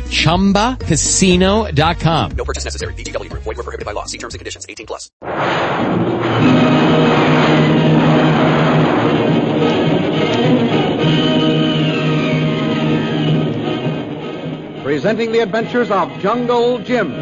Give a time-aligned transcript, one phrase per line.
[0.00, 2.30] at ChumbaCasino.com.
[2.32, 2.94] No purchase necessary.
[2.94, 3.42] VGW Group.
[3.42, 4.06] Void were prohibited by law.
[4.06, 4.64] See terms and conditions.
[4.66, 5.10] 18 plus.
[14.82, 17.12] Presenting the adventures of Jungle Jim.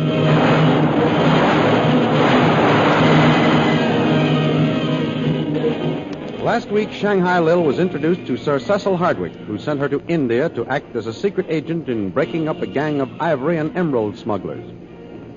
[6.48, 10.48] Last week, Shanghai Lil was introduced to Sir Cecil Hardwick, who sent her to India
[10.48, 14.16] to act as a secret agent in breaking up a gang of ivory and emerald
[14.16, 14.64] smugglers.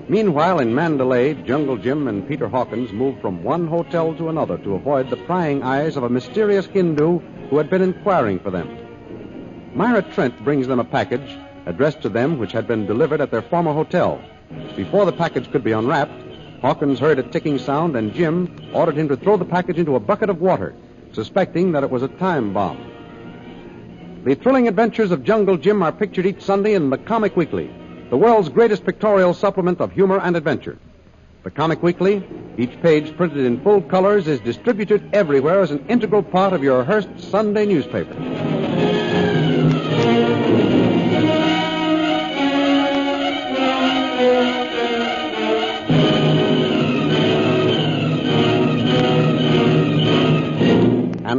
[0.08, 4.74] Meanwhile, in Mandalay, Jungle Jim and Peter Hawkins moved from one hotel to another to
[4.74, 7.18] avoid the prying eyes of a mysterious Hindu
[7.50, 8.74] who had been inquiring for them.
[9.74, 13.42] Myra Trent brings them a package addressed to them which had been delivered at their
[13.42, 14.18] former hotel.
[14.76, 16.22] Before the package could be unwrapped,
[16.62, 20.00] Hawkins heard a ticking sound and Jim ordered him to throw the package into a
[20.00, 20.74] bucket of water
[21.12, 22.90] suspecting that it was a time bomb.
[24.24, 27.70] The thrilling adventures of Jungle Jim are pictured each Sunday in the Comic Weekly,
[28.10, 30.78] the world's greatest pictorial supplement of humor and adventure.
[31.42, 32.22] The Comic Weekly,
[32.56, 36.84] each page printed in full colors, is distributed everywhere as an integral part of your
[36.84, 38.51] Hearst Sunday newspaper.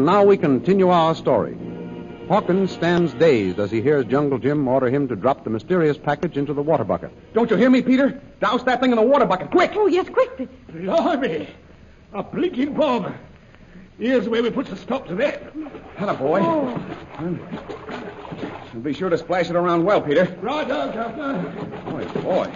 [0.03, 1.57] And now we continue our story.
[2.27, 6.35] Hawkins stands dazed as he hears Jungle Jim order him to drop the mysterious package
[6.35, 7.11] into the water bucket.
[7.33, 8.21] Don't you hear me, Peter?
[8.41, 9.71] Douse that thing in the water bucket, quick!
[9.75, 10.49] Oh, yes, quick.
[10.73, 11.47] Blimey!
[12.11, 13.15] A blinking bomb.
[13.97, 15.41] Here's where we put a stop to that.
[15.95, 16.41] Hello, boy.
[16.43, 16.77] Oh.
[18.81, 20.25] Be sure to splash it around well, Peter.
[20.41, 21.49] Right on, Governor.
[21.85, 22.51] Boy, boy.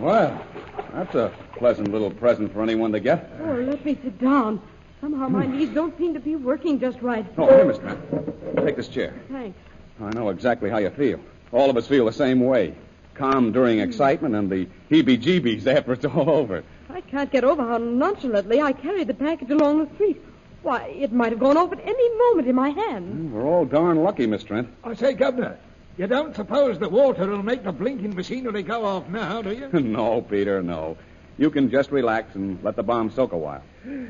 [0.00, 0.46] Well,
[0.92, 3.32] that's a pleasant little present for anyone to get.
[3.40, 4.60] Oh, let me sit down.
[5.06, 7.24] Somehow my knees don't seem to be working just right.
[7.38, 8.56] Oh, here, Miss Trent.
[8.56, 9.14] Take this chair.
[9.30, 9.56] Thanks.
[10.00, 11.20] I know exactly how you feel.
[11.52, 12.74] All of us feel the same way.
[13.14, 13.84] Calm during hmm.
[13.84, 16.64] excitement and the heebie-jeebies after it's all over.
[16.90, 20.20] I can't get over how nonchalantly I carried the package along the street.
[20.62, 23.06] Why, it might have gone off at any moment in my hand.
[23.06, 24.68] Hmm, we're all darn lucky, Miss Trent.
[24.82, 25.56] I say, Governor,
[25.98, 29.68] you don't suppose the water will make the blinking machinery go off now, do you?
[29.80, 30.96] no, Peter, no.
[31.38, 33.62] You can just relax and let the bomb soak a while.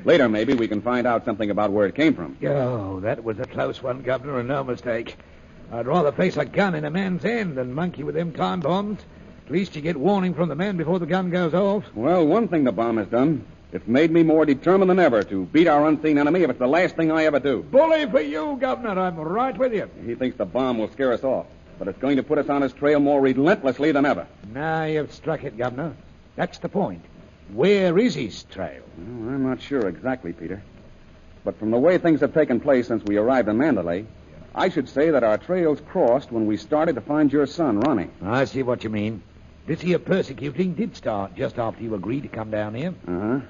[0.05, 2.37] Later, maybe, we can find out something about where it came from.
[2.45, 5.17] Oh, that was a close one, Governor, and no mistake.
[5.73, 9.01] I'd rather face a gun in a man's hand than monkey with them time bombs.
[9.47, 11.85] At least you get warning from the man before the gun goes off.
[11.95, 15.47] Well, one thing the bomb has done, it's made me more determined than ever to
[15.47, 17.63] beat our unseen enemy if it's the last thing I ever do.
[17.65, 18.99] Bully for you, Governor.
[19.01, 19.91] I'm right with you.
[20.05, 21.47] He thinks the bomb will scare us off,
[21.79, 24.27] but it's going to put us on his trail more relentlessly than ever.
[24.53, 25.95] Now you've struck it, Governor.
[26.37, 27.05] That's the point.
[27.53, 28.83] Where is his trail?
[28.99, 30.63] Well, I'm not sure exactly, Peter.
[31.45, 34.05] But from the way things have taken place since we arrived in Mandalay,
[34.55, 38.11] I should say that our trails crossed when we started to find your son, Ronnie.
[38.23, 39.23] I see what you mean.
[39.67, 42.95] This here persecuting did start just after you agreed to come down here.
[43.07, 43.41] Uh-huh.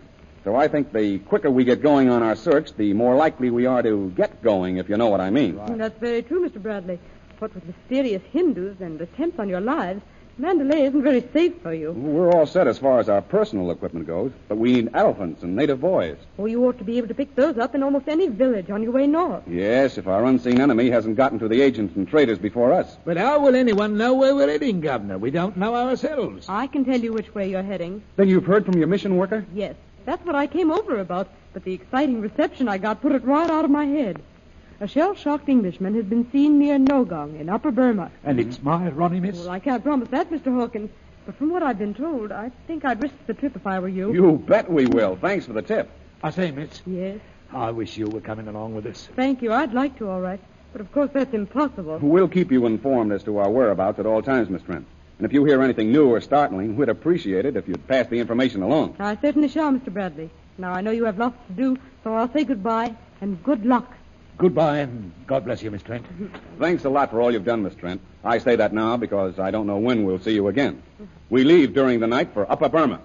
[0.45, 3.67] So I think the quicker we get going on our search, the more likely we
[3.67, 5.61] are to get going, if you know what I mean.
[5.77, 6.63] That's very true, Mr.
[6.63, 7.01] Bradley.
[7.39, 10.03] What with mysterious Hindus and attempts on your lives,
[10.39, 11.93] Mandalay isn't very safe for you.
[11.93, 15.57] We're all set as far as our personal equipment goes, but we need elephants and
[15.57, 16.19] native boys.
[16.39, 18.83] Oh, you ought to be able to pick those up in almost any village on
[18.83, 19.45] your way north.
[19.49, 22.99] Yes, if our unseen enemy hasn't gotten to the agents and traders before us.
[23.07, 25.17] But how will anyone know where we're heading, Governor?
[25.17, 26.47] We don't know ourselves.
[26.51, 28.03] I can tell you which way you're heading.
[28.17, 29.47] Then you've heard from your mission worker?
[29.55, 29.75] Yes,
[30.05, 33.49] that's what I came over about, but the exciting reception I got put it right
[33.51, 34.21] out of my head.
[34.81, 38.11] A shell-shocked Englishman has been seen near Mogok in Upper Burma.
[38.25, 39.39] And it's my Ronnie, miss?
[39.39, 40.55] Well, I can't promise that, Mr.
[40.55, 40.91] Hawkins,
[41.25, 43.89] but from what I've been told, I think I'd risk the trip if I were
[43.89, 44.13] you.
[44.13, 45.17] You bet we will.
[45.17, 45.89] Thanks for the tip.
[46.23, 47.21] I say, miss, Yes,
[47.53, 49.09] I wish you were coming along with us.
[49.17, 49.53] thank you.
[49.53, 50.41] I'd like to, all right.
[50.73, 51.99] But of course, that's impossible.
[52.03, 54.87] We'll keep you informed as to our whereabouts at all times, Miss Trent.
[55.19, 58.19] And if you hear anything new or startling, we'd appreciate it if you'd pass the
[58.21, 58.97] information along.
[58.99, 59.91] I certainly shall, Mr.
[59.91, 60.29] Bradley.
[60.59, 63.91] Now, I know you have lots to do, so I'll say goodbye and good luck.
[64.39, 66.05] Goodbye, and God bless you, Miss Trent.
[66.59, 68.03] Thanks a lot for all you've done, Miss Trent.
[68.23, 70.83] I say that now because I don't know when we'll see you again.
[71.31, 73.01] We leave during the night for Upper Burma.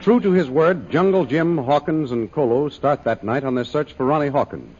[0.00, 3.92] True to his word, Jungle Jim, Hawkins, and Kolu start that night on their search
[3.92, 4.76] for Ronnie Hawkins.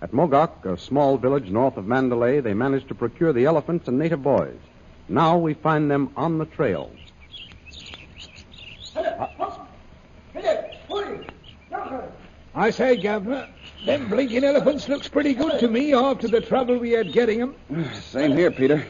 [0.00, 3.98] At Mogok, a small village north of Mandalay, they managed to procure the elephants and
[3.98, 4.56] native boys.
[5.08, 6.90] Now we find them on the trail.
[12.54, 13.48] I say, Governor,
[13.84, 17.54] them blinking elephants looks pretty good to me after the trouble we had getting 'em.
[18.00, 18.84] Same here, Peter.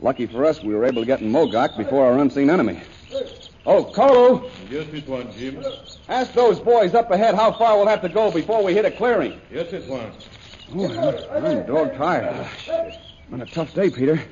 [0.00, 2.80] Lucky for us, we were able to get in Mogok before our unseen enemy.
[3.70, 5.62] Oh, Kolu, Yes, it was, Jim.
[6.08, 8.90] ask those boys up ahead how far we'll have to go before we hit a
[8.90, 9.38] clearing.
[9.52, 10.26] Yes, it was.
[10.74, 12.34] Oh, I'm, I'm dog tired.
[12.70, 12.90] Ah,
[13.30, 14.22] Been a tough day, Peter.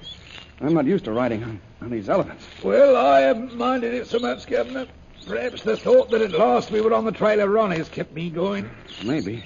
[0.62, 2.46] I'm not used to riding on, on these elephants.
[2.62, 4.86] Well, I haven't minded it so much, Governor.
[5.26, 8.30] Perhaps the thought that at last we were on the trail of Ronnie's kept me
[8.30, 8.70] going.
[9.04, 9.44] Maybe.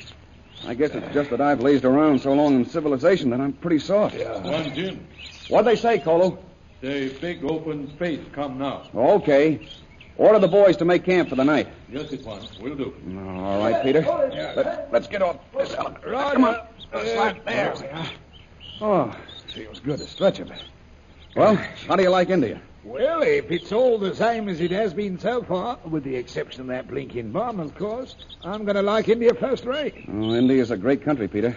[0.67, 3.81] I guess it's just that I've lazed around so long in civilization that I'm pretty
[3.81, 4.15] soft.
[4.45, 5.05] One, Jim.
[5.49, 6.39] What'd they say, Kolu?
[6.81, 8.89] The big open space come now.
[8.95, 9.69] Okay.
[10.17, 11.69] Order the boys to make camp for the night.
[11.91, 12.59] Yes, it was.
[12.59, 12.95] Will do.
[13.27, 14.01] All right, Peter.
[14.03, 16.05] Let, us get off this elephant.
[16.07, 16.55] Right, Come on.
[16.93, 17.75] uh, Slide there.
[18.81, 19.15] Oh,
[19.49, 20.63] feels good to stretch a bit.
[21.37, 21.57] Well,
[21.87, 22.61] how do you like India?
[22.83, 26.63] Well, if it's all the same as it has been so far, with the exception
[26.63, 30.07] of that blinking bomb, of course, I'm going to like India first rate.
[30.09, 31.57] Oh, India's a great country, Peter.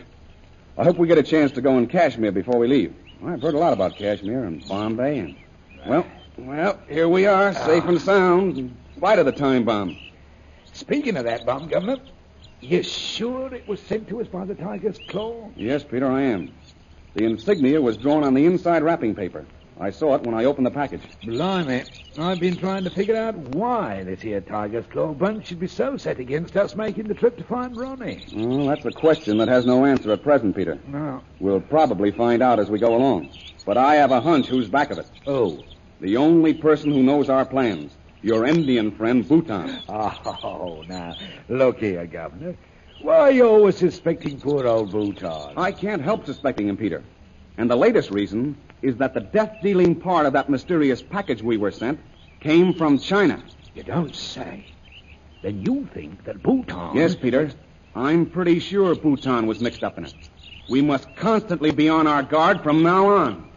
[0.77, 2.93] I hope we get a chance to go in Kashmir before we leave.
[3.25, 5.35] I've heard a lot about Kashmir and Bombay and
[5.85, 6.05] well,
[6.37, 7.65] well, here we are, ah.
[7.65, 9.97] safe and sound, in spite of the time bomb.
[10.73, 11.99] Speaking of that bomb, Governor,
[12.61, 15.49] you sure it was sent to us by the Tiger's Claw?
[15.55, 16.53] Yes, Peter, I am.
[17.13, 19.45] The insignia was drawn on the inside wrapping paper.
[19.79, 21.01] I saw it when I opened the package.
[21.23, 21.83] Blimey,
[22.17, 25.97] I've been trying to figure out why this here Tiger's Claw bunch should be so
[25.97, 28.25] set against us making the trip to find Ronnie.
[28.35, 30.79] Well, that's a question that has no answer at present, Peter.
[30.87, 31.21] No.
[31.39, 33.29] We'll probably find out as we go along.
[33.65, 35.09] But I have a hunch who's back of it.
[35.25, 35.63] Oh.
[36.01, 37.93] The only person who knows our plans.
[38.21, 39.81] Your Indian friend, Bhutan.
[39.89, 41.15] Oh, now,
[41.49, 42.55] look here, Governor.
[43.01, 45.53] Why are you always suspecting poor old Bhutan?
[45.57, 47.03] I can't help suspecting him, Peter.
[47.57, 51.57] And the latest reason is that the death dealing part of that mysterious package we
[51.57, 51.99] were sent
[52.41, 53.41] came from China.
[53.73, 54.65] You don't say.
[55.41, 56.95] Then you think that Bhutan.
[56.95, 57.51] Yes, Peter.
[57.95, 60.13] I'm pretty sure Bhutan was mixed up in it.
[60.67, 63.49] We must constantly be on our guard from now on.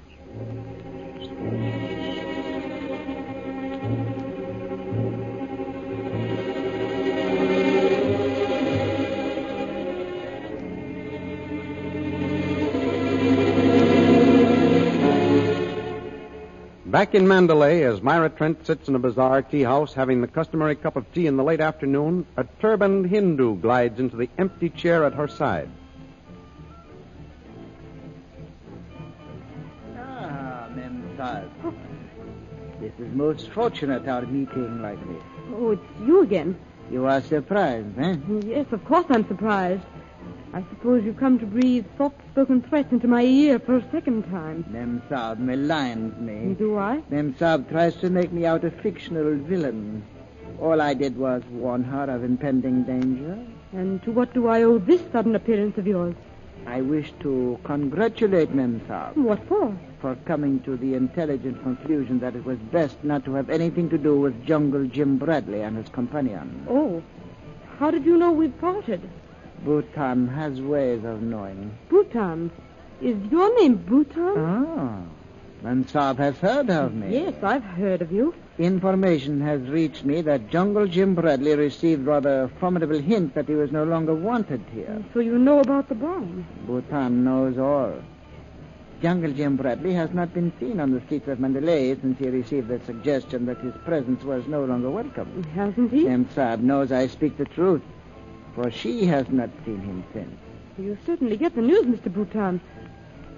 [16.96, 20.74] Back in Mandalay, as Myra Trent sits in a bizarre tea house having the customary
[20.74, 25.04] cup of tea in the late afternoon, a turbaned Hindu glides into the empty chair
[25.04, 25.68] at her side.
[29.98, 31.50] Ah, Memsahib.
[32.80, 35.22] This is most fortunate, our meeting like this.
[35.52, 36.58] Oh, it's you again.
[36.90, 38.16] You are surprised, eh?
[38.42, 39.82] Yes, of course I'm surprised.
[40.56, 44.64] I suppose you've come to breathe soft-spoken threats into my ear for a second time.
[44.72, 46.54] Memsahib maligns me.
[46.54, 47.02] Do I?
[47.10, 50.02] Memsahib tries to make me out a fictional villain.
[50.58, 53.38] All I did was warn her of impending danger.
[53.74, 56.14] And to what do I owe this sudden appearance of yours?
[56.66, 59.78] I wish to congratulate Memsahib What for?
[60.00, 63.98] for coming to the intelligent conclusion that it was best not to have anything to
[63.98, 66.66] do with Jungle Jim Bradley and his companion.
[66.66, 67.02] Oh.
[67.78, 69.02] How did you know we'd parted?
[69.66, 71.76] Bhutan has ways of knowing.
[71.88, 72.52] Bhutan.
[73.00, 74.34] Is your name Bhutan?
[74.38, 75.00] Ah,
[75.64, 77.12] Memsahib has heard of me.
[77.12, 78.32] Yes, I've heard of you.
[78.58, 83.56] Information has reached me that Jungle Jim Bradley received rather a formidable hint that he
[83.56, 85.04] was no longer wanted here.
[85.12, 86.46] So you know about the bomb.
[86.64, 87.92] Bhutan knows all.
[89.02, 92.68] Jungle Jim Bradley has not been seen on the streets of Mandalay since he received
[92.68, 95.42] the suggestion that his presence was no longer welcome.
[95.56, 96.04] Hasn't he?
[96.04, 97.82] Memsahib knows I speak the truth,
[98.56, 100.34] for she has not seen him since.
[100.78, 102.12] You certainly get the news, Mr.
[102.12, 102.60] Bhutan.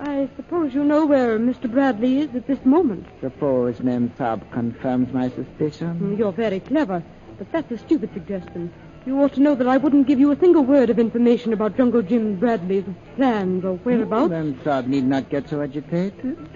[0.00, 1.70] I suppose you know where Mr.
[1.70, 3.06] Bradley is at this moment.
[3.20, 5.98] Suppose Memsahib confirms my suspicion?
[6.00, 7.02] Mm, you're very clever,
[7.36, 8.72] but that's a stupid suggestion.
[9.06, 11.76] You ought to know that I wouldn't give you a single word of information about
[11.76, 12.84] Jungle Jim Bradley's
[13.16, 14.30] plans or whereabouts.
[14.30, 16.48] Mem Saab need not get so agitated.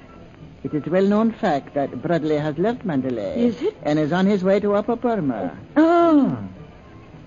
[0.62, 3.44] It is a well known fact that Bradley has left Mandalay.
[3.44, 3.76] Is it?
[3.82, 5.58] And is on his way to Upper Burma.
[5.76, 6.28] Oh.
[6.28, 6.61] Hmm.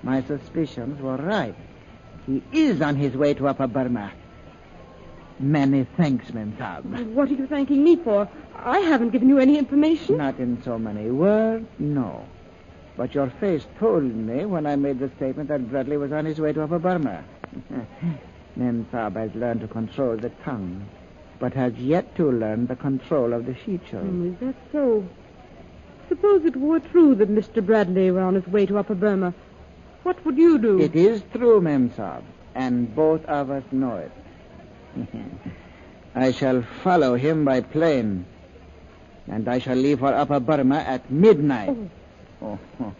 [0.05, 1.55] My suspicions were right.
[2.27, 4.11] He is on his way to Upper Burma.
[5.39, 7.07] Many thanks, Memsahib.
[7.13, 8.29] What are you thanking me for?
[8.55, 10.17] I haven't given you any information.
[10.17, 12.23] Not in so many words, no.
[12.95, 16.39] But your face told me when I made the statement that Bradley was on his
[16.39, 17.23] way to Upper Burma.
[18.57, 20.87] Memsahib has learned to control the tongue,
[21.39, 24.07] but has yet to learn the control of the features.
[24.07, 25.03] Oh, is that so?
[26.09, 27.65] Suppose it were true that Mr.
[27.65, 29.33] Bradley were on his way to Upper Burma.
[30.05, 30.79] What would you do?
[30.79, 32.21] It is true, Memsahib,
[32.53, 34.11] and both of us know it.
[36.15, 38.27] I shall follow him by plane,
[39.27, 41.75] and I shall leave for Upper Burma at midnight.
[42.39, 42.59] Oh.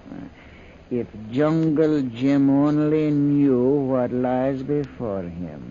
[0.89, 5.62] if Jungle Jim only knew what lies before him.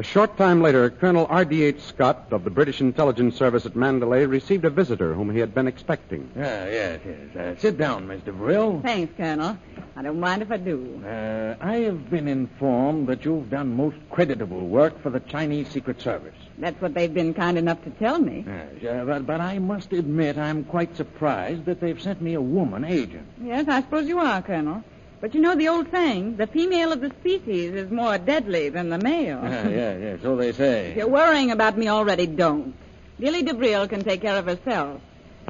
[0.00, 1.78] A short time later, Colonel R.D.H.
[1.82, 5.66] Scott of the British Intelligence Service at Mandalay received a visitor whom he had been
[5.66, 6.30] expecting.
[6.34, 7.36] Yeah, yes, yes.
[7.36, 8.34] Uh, sit down, Mr.
[8.34, 8.80] Brill.
[8.80, 9.58] Thanks, Colonel.
[9.96, 11.02] I don't mind if I do.
[11.04, 16.00] Uh, I have been informed that you've done most creditable work for the Chinese Secret
[16.00, 16.36] Service.
[16.56, 18.46] That's what they've been kind enough to tell me.
[18.80, 22.40] Yes, uh, but, but I must admit I'm quite surprised that they've sent me a
[22.40, 23.26] woman agent.
[23.42, 24.82] Yes, I suppose you are, Colonel.
[25.20, 28.88] But you know the old saying, the female of the species is more deadly than
[28.88, 29.40] the male.
[29.42, 30.92] Yeah, yeah, yeah, so they say.
[30.92, 32.74] If you're worrying about me already, don't.
[33.18, 35.00] Lily DeVril can take care of herself.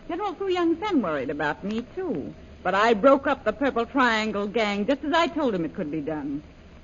[0.08, 2.34] General Fu Young Sen worried about me, too.
[2.64, 5.90] But I broke up the Purple Triangle gang just as I told him it could
[5.90, 6.42] be done.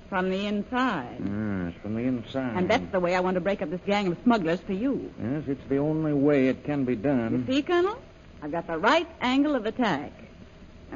[0.08, 1.16] From the inside.
[1.18, 2.56] Yes, from the inside.
[2.56, 5.12] And that's the way I want to break up this gang of smugglers for you.
[5.20, 7.44] Yes, it's the only way it can be done.
[7.48, 7.98] You see, Colonel?
[8.40, 10.12] I've got the right angle of attack.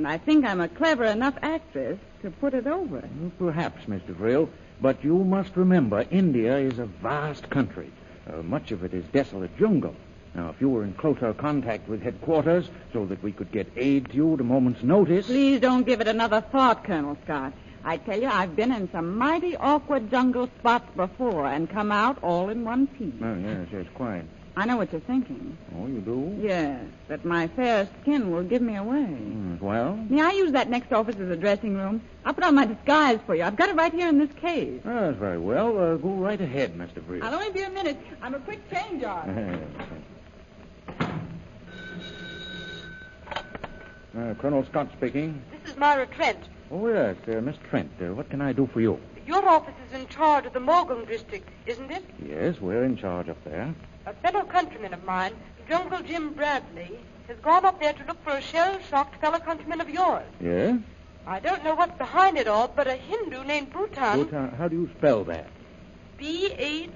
[0.01, 3.07] And I think I'm a clever enough actress to put it over.
[3.39, 4.17] Perhaps, Mr.
[4.17, 4.49] Brill,
[4.81, 7.93] but you must remember India is a vast country.
[8.27, 9.95] Uh, much of it is desolate jungle.
[10.35, 14.09] Now, if you were in closer contact with headquarters so that we could get aid
[14.09, 15.27] to you at a moment's notice.
[15.27, 17.53] Please don't give it another thought, Colonel Scott.
[17.85, 22.17] I tell you, I've been in some mighty awkward jungle spots before and come out
[22.23, 23.13] all in one piece.
[23.23, 24.25] Oh, yes, yes, quite.
[24.61, 25.57] I know what you're thinking.
[25.75, 26.37] Oh, you do?
[26.39, 29.07] Yes, that my fair skin will give me away.
[29.09, 32.03] Mm, well, May I use that next office as a dressing room?
[32.27, 33.43] I'll put on my disguise for you.
[33.45, 34.79] I've got it right here in this case.
[34.85, 35.69] that's very well.
[35.79, 37.03] Uh, go right ahead, Mr.
[37.07, 37.25] Brill.
[37.25, 37.97] I'll only be a minute.
[38.21, 39.65] I'm a quick change on.
[44.15, 45.41] uh, Colonel Scott speaking.
[45.65, 46.39] This is Myra Trent.
[46.71, 47.91] Oh, yes, uh, Miss Trent.
[47.99, 49.01] Uh, what can I do for you?
[49.31, 52.03] Your office is in charge of the Morgan district, isn't it?
[52.29, 53.73] Yes, we're in charge up there.
[54.07, 55.35] A fellow countryman of mine,
[55.69, 59.89] Jungle Jim Bradley, has gone up there to look for a shell-shocked fellow countryman of
[59.89, 60.25] yours.
[60.41, 60.81] Yes?
[61.29, 64.19] I don't know what's behind it all, but a Hindu named Bhutan.
[64.25, 65.47] Bhutan, how do you spell that?
[66.19, 66.89] B-H-U-T-A-N.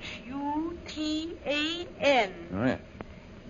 [2.52, 2.80] Oh, yes.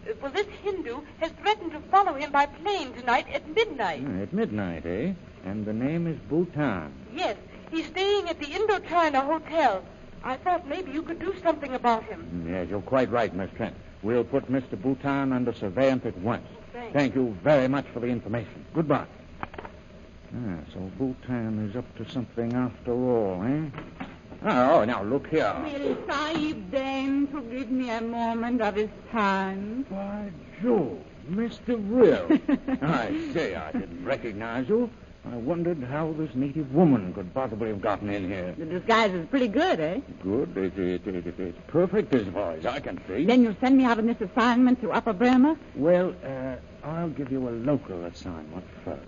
[0.06, 4.00] Uh, Well, this Hindu has threatened to follow him by plane tonight at midnight.
[4.00, 5.14] Hmm, At midnight, eh?
[5.46, 6.92] And the name is Bhutan.
[7.14, 7.36] Yes,
[7.75, 9.83] he's staying at the Indochina Hotel.
[10.23, 12.47] I thought maybe you could do something about him.
[12.49, 13.75] Yes, you're quite right, Miss Trent.
[14.02, 14.81] We'll put Mr.
[14.81, 16.47] Bhutan under surveillance at once.
[16.73, 16.93] Thanks.
[16.93, 18.64] Thank you very much for the information.
[18.75, 19.07] Goodbye.
[19.52, 23.71] Ah, so Bhutan is up to something after all, eh?
[24.47, 25.54] Oh, now look here.
[25.62, 29.87] Will Sahib deign to give me a moment of his time?
[29.90, 30.31] By
[30.62, 30.99] Jove,
[31.31, 31.78] Mr.
[31.88, 32.28] Brill.
[32.83, 34.90] I say, I didn't recognize you.
[35.31, 38.54] I wondered how this native woman could possibly have gotten in here.
[38.59, 40.00] The disguise is pretty good, eh?
[40.23, 40.57] Good.
[40.57, 43.25] It, it, it, it- it's perfect as far as I can see.
[43.25, 45.57] Then you'll send me out on this assignment to Upper Burma?
[45.76, 49.00] Well, uh, I'll give you a local assignment first.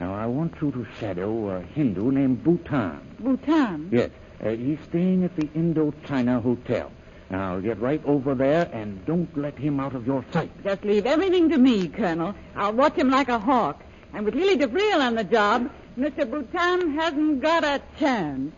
[0.00, 3.00] Now, I want you to shadow a Hindu named Bhutan.
[3.20, 3.88] Bhutan?
[3.92, 4.10] Yes.
[4.42, 6.90] Uh, he's staying at the Indochina Hotel.
[7.30, 10.50] Now, get right over there and don't let him out of your sight.
[10.64, 12.34] Just leave everything to me, Colonel.
[12.56, 13.82] I'll watch him like a hawk.
[14.14, 16.30] And with Lily DeVril on the job, Mr.
[16.30, 18.52] Bhutan hasn't got a chance.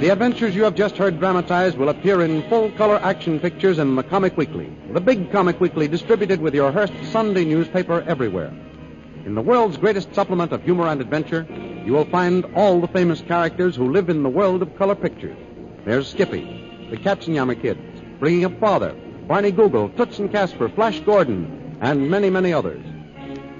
[0.00, 3.96] The adventures you have just heard dramatized will appear in full color action pictures in
[3.96, 8.52] the Comic Weekly, the big Comic Weekly distributed with your Hearst Sunday newspaper everywhere.
[9.24, 11.46] In the world's greatest supplement of humor and adventure,
[11.84, 15.36] you will find all the famous characters who live in the world of color pictures.
[15.86, 17.80] There's Skippy, the Katzenjammer Kids,
[18.18, 18.94] Bringing Up Father,
[19.26, 22.84] Barney Google, Toots and Casper, Flash Gordon, and many, many others.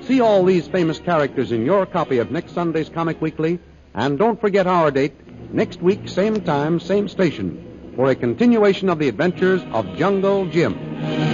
[0.02, 3.58] See all these famous characters in your copy of next Sunday's Comic Weekly,
[3.94, 5.14] and don't forget our date,
[5.52, 11.33] next week, same time, same station, for a continuation of the adventures of Jungle Jim.